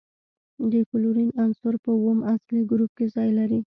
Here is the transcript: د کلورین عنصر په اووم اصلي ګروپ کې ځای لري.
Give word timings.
د 0.71 0.73
کلورین 0.89 1.29
عنصر 1.43 1.73
په 1.83 1.89
اووم 1.97 2.19
اصلي 2.33 2.61
ګروپ 2.71 2.91
کې 2.97 3.05
ځای 3.15 3.29
لري. 3.37 3.59